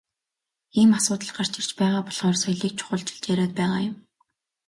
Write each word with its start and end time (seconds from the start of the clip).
Ийм 0.79 0.89
асуудал 0.97 1.31
гарч 1.37 1.53
ирж 1.59 1.71
байгаа 1.79 2.01
болохоор 2.05 2.37
соёлыг 2.39 2.73
чухалчилж 2.79 3.23
яриад 3.33 3.53
байгаа 3.59 3.81
юм. 3.89 3.95